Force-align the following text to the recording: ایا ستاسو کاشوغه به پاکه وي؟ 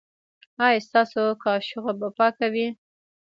ایا 0.65 0.79
ستاسو 0.87 1.21
کاشوغه 1.43 1.93
به 1.99 2.07
پاکه 2.17 2.47
وي؟ 2.53 2.67